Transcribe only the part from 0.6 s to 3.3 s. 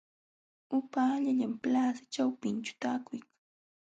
Upaallallaam plaza ćhawpinćhu taakuykan.